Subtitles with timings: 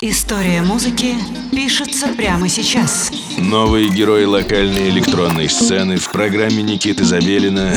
[0.00, 1.16] История музыки
[1.50, 3.10] пишется прямо сейчас.
[3.36, 7.72] Новые герои локальной электронной сцены в программе Никиты Забелина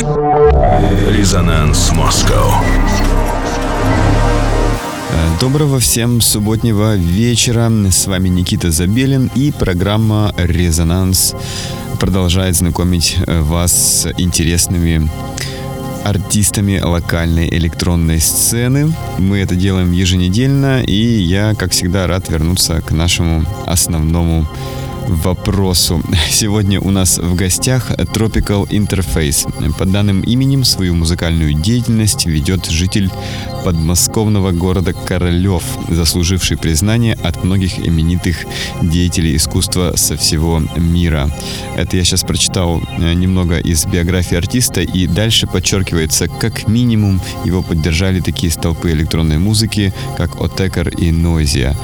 [1.10, 2.64] «Резонанс Москва».
[5.40, 7.72] Доброго всем субботнего вечера.
[7.90, 11.34] С вами Никита Забелин и программа «Резонанс»
[12.00, 15.10] продолжает знакомить вас с интересными
[16.04, 18.94] артистами локальной электронной сцены.
[19.18, 24.48] Мы это делаем еженедельно, и я, как всегда, рад вернуться к нашему основному
[25.08, 26.02] вопросу.
[26.30, 29.74] Сегодня у нас в гостях Tropical Interface.
[29.78, 33.10] Под данным именем свою музыкальную деятельность ведет житель
[33.64, 38.46] подмосковного города Королев, заслуживший признание от многих именитых
[38.82, 41.30] деятелей искусства со всего мира.
[41.78, 47.62] Это я сейчас прочитал э, немного из биографии артиста, и дальше подчеркивается, как минимум его
[47.62, 51.76] поддержали такие столпы электронной музыки, как Отекар и Нойзия.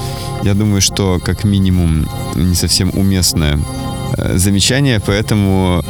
[0.44, 3.60] Я думаю, что как минимум не совсем уместное
[4.18, 5.84] э, замечание, поэтому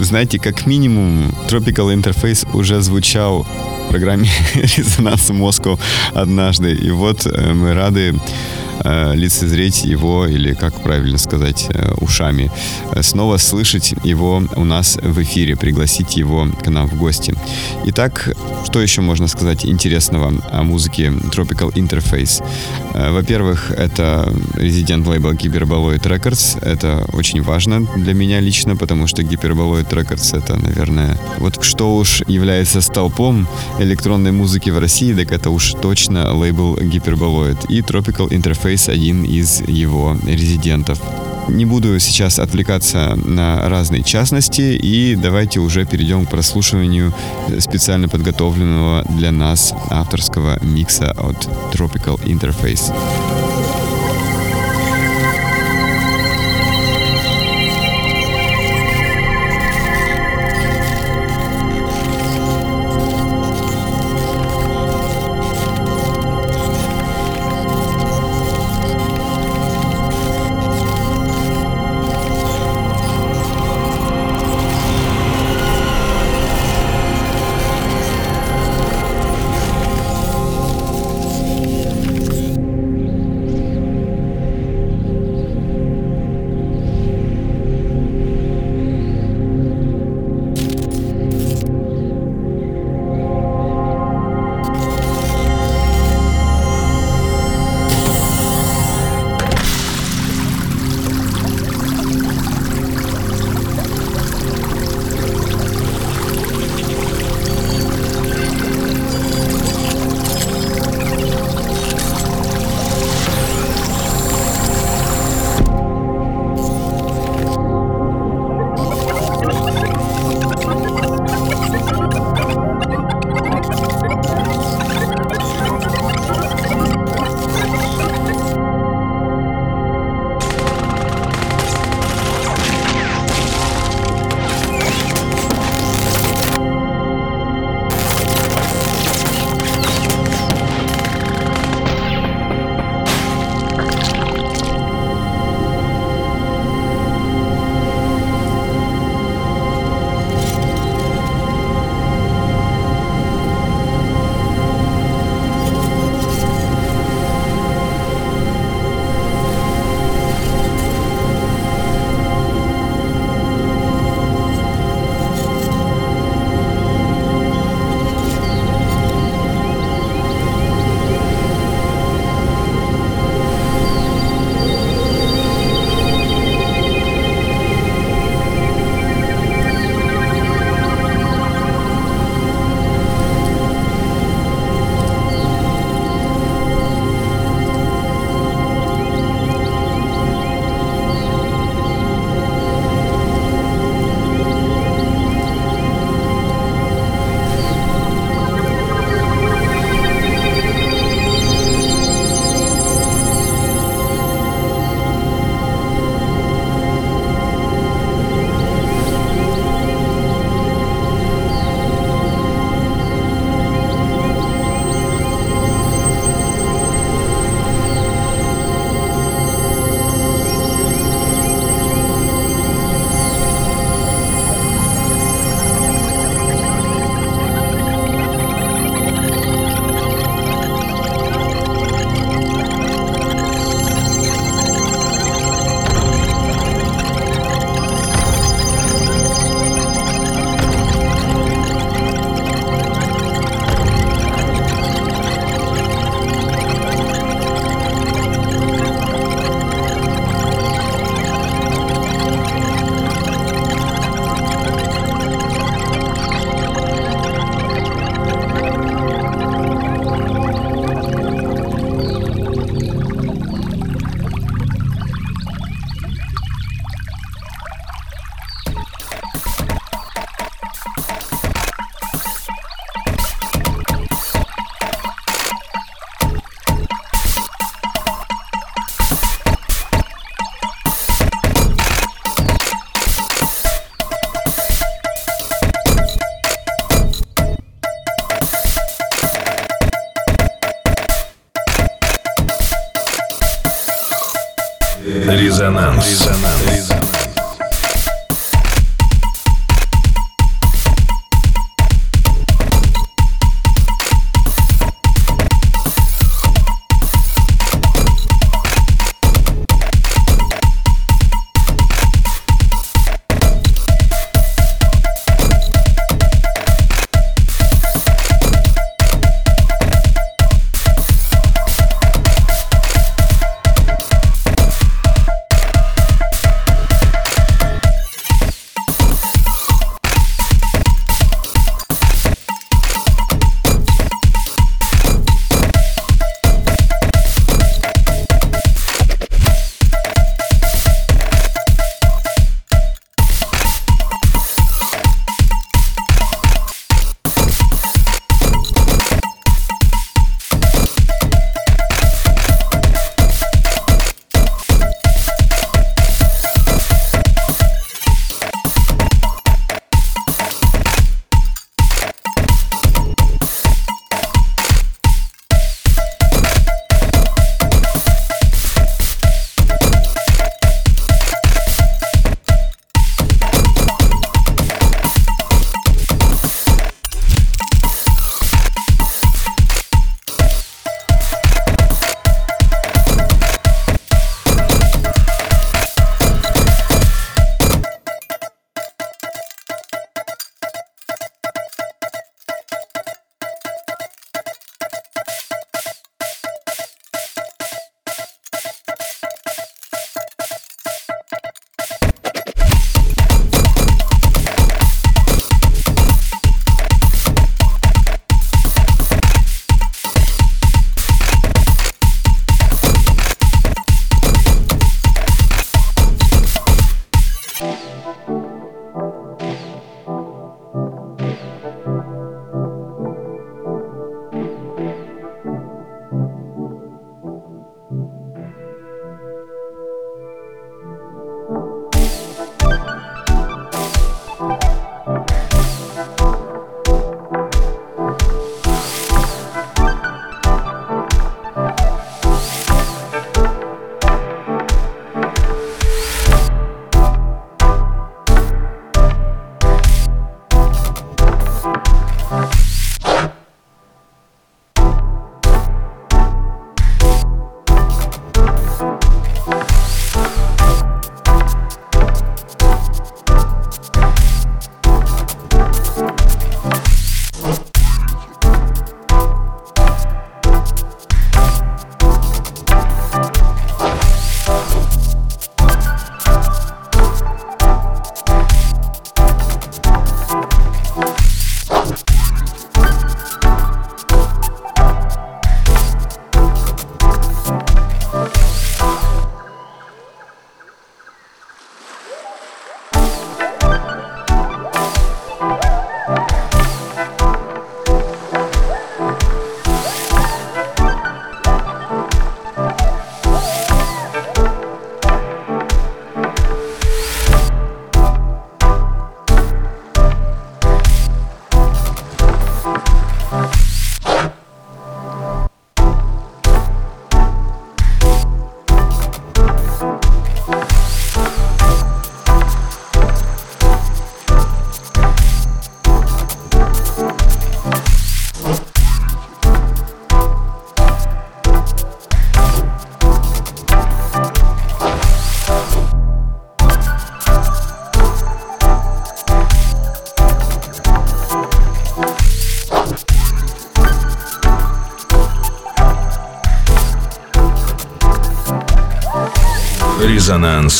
[0.00, 3.46] знаете, как минимум Tropical Interface уже звучал
[3.86, 5.78] в программе «Резонанс Москва»
[6.12, 6.72] однажды.
[6.72, 8.14] И вот э, мы рады
[8.82, 12.50] э, лицезреть его, или как правильно сказать, э, ушами,
[13.00, 17.34] снова слышать его у нас в эфире, пригласить его к нам в гости.
[17.86, 18.30] Итак,
[18.64, 22.44] что еще можно сказать интересного о музыке Tropical Interface?
[22.94, 26.58] Во-первых, это резидент лейбла Hyperboloid Records.
[26.64, 32.22] Это очень важно для меня лично, потому что Hyperboloid Records это, наверное, вот что уж
[32.26, 37.66] является столпом электронной музыки в России, так это уж точно лейбл Hyperboloid.
[37.68, 40.98] И Tropical Interface один из его резидентов.
[41.48, 47.12] Не буду сейчас отвлекаться на разные частности, и давайте уже перейдем к прослушиванию
[47.58, 52.92] специально подготовленного для нас авторского микса от Tropical Interface.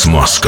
[0.05, 0.39] Резонанс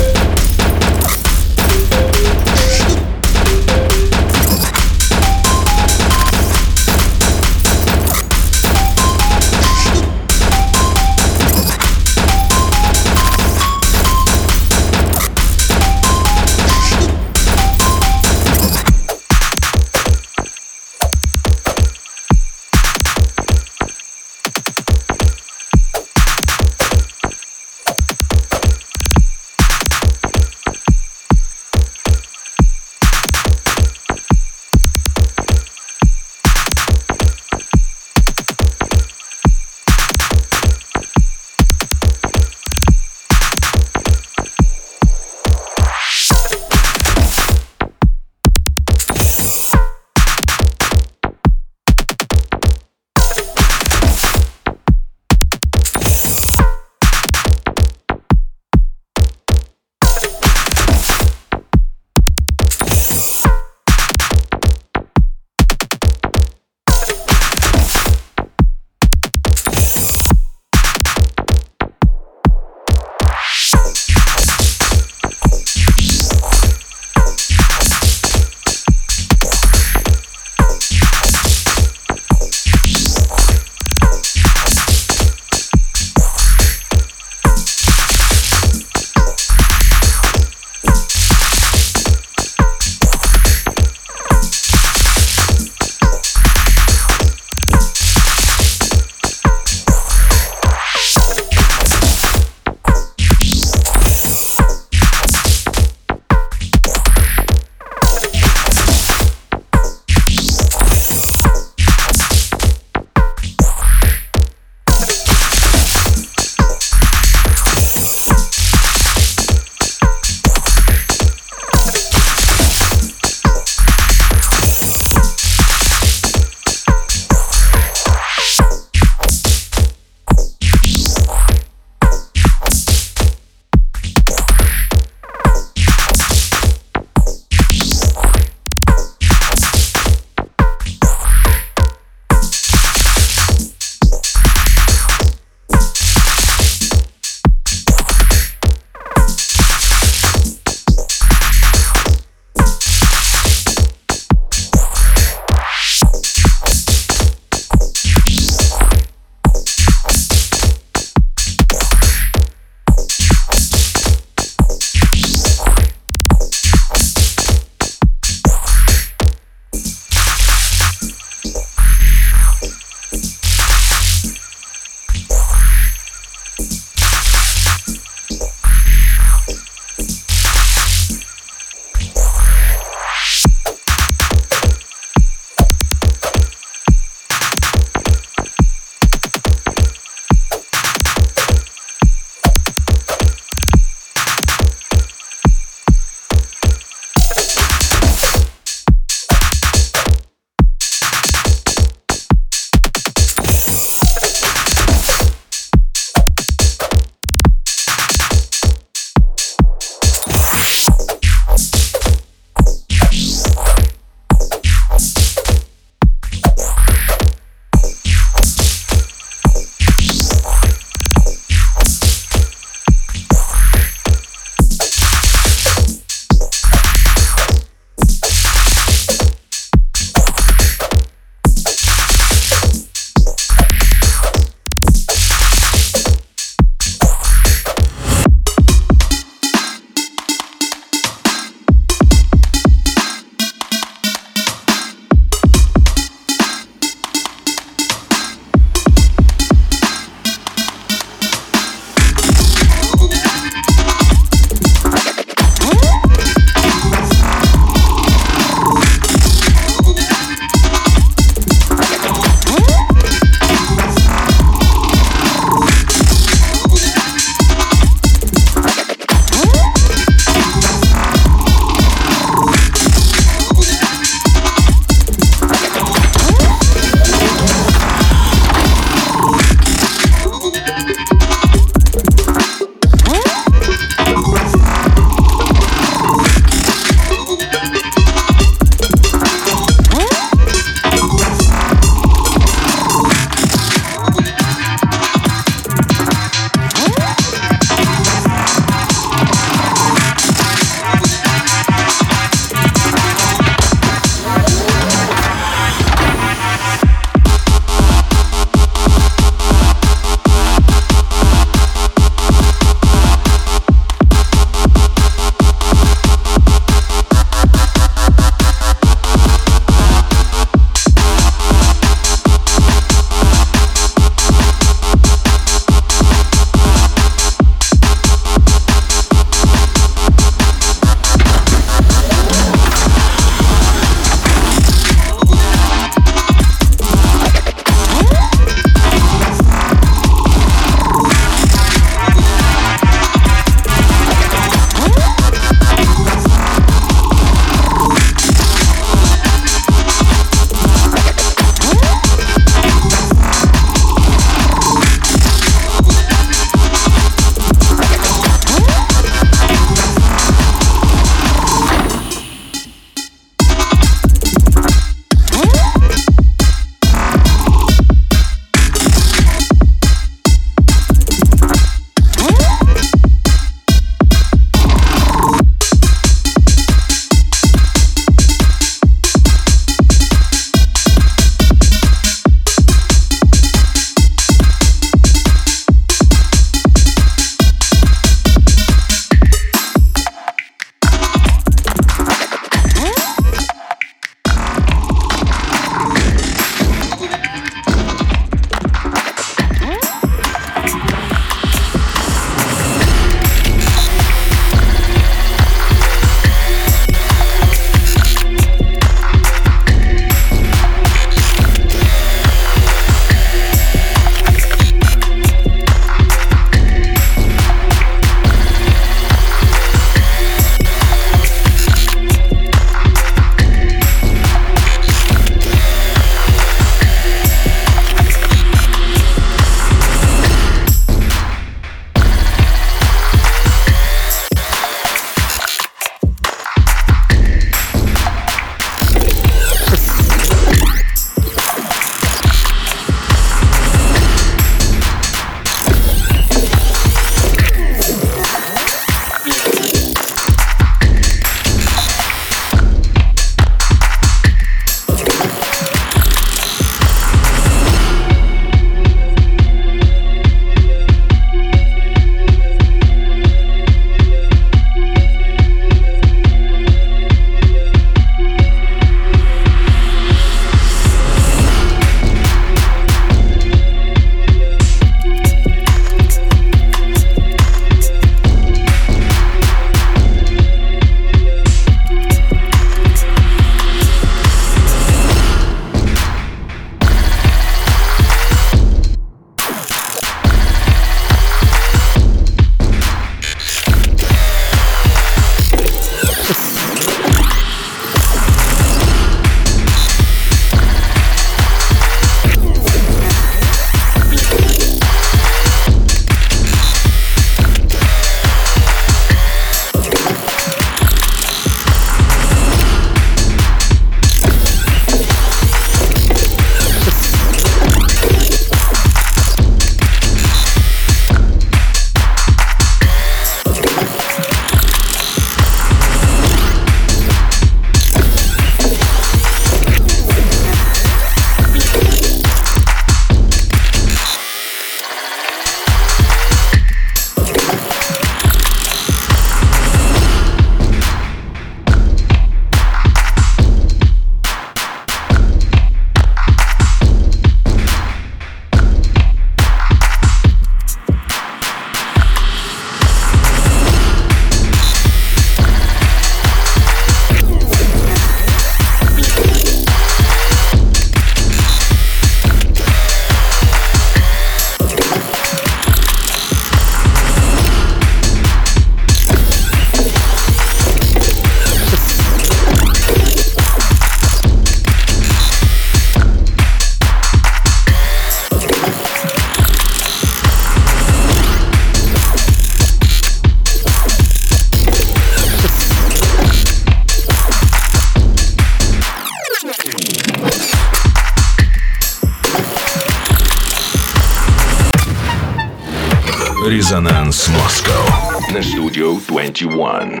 [599.31, 600.00] 2021.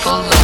[0.00, 0.35] trouble.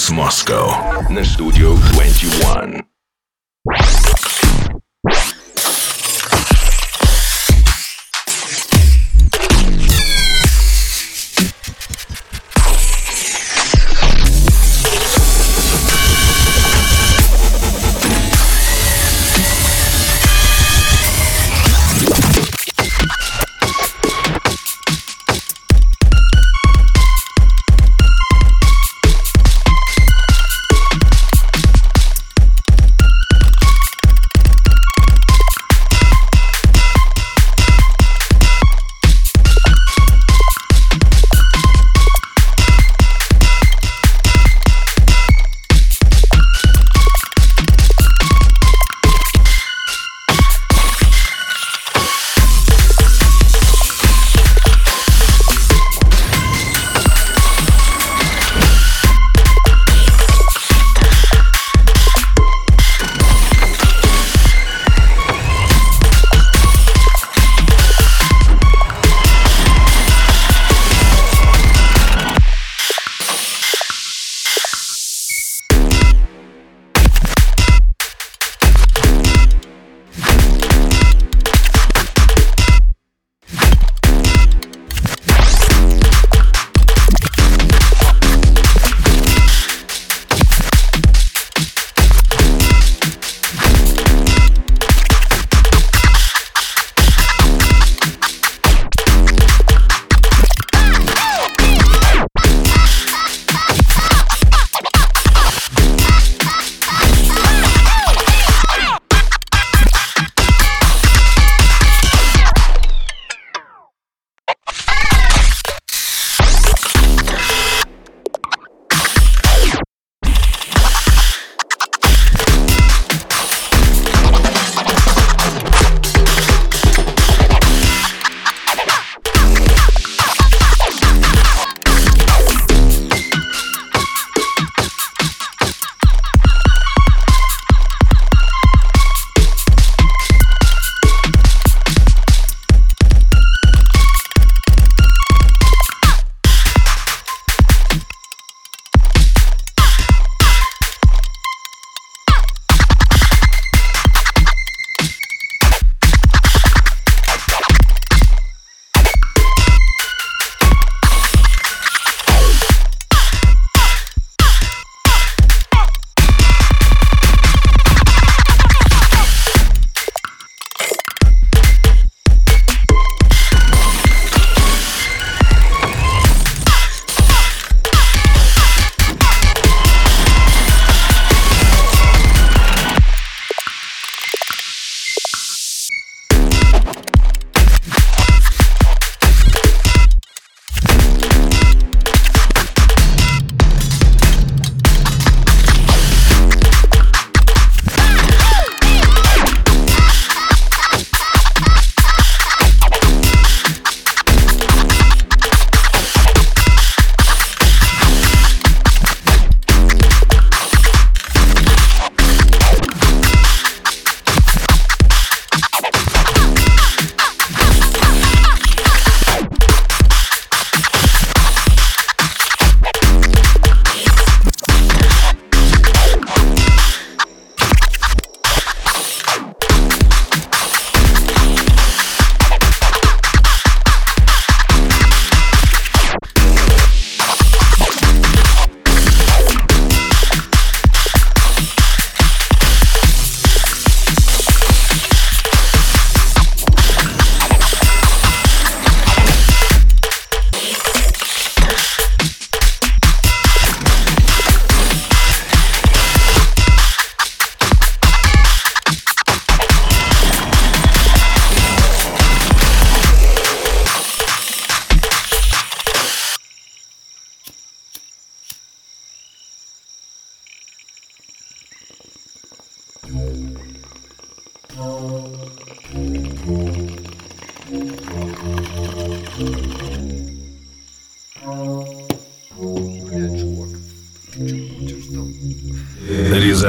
[0.00, 0.44] Резонанс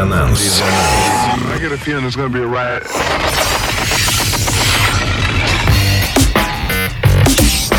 [0.02, 0.62] Резонанс.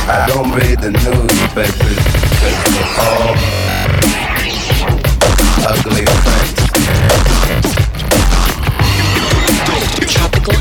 [0.08, 3.34] I don't read the newspapers because they're all
[5.66, 6.62] ugly things.
[10.12, 10.54] Tropical